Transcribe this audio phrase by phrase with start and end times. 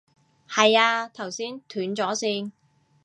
[0.49, 2.51] 係啊，頭先斷咗線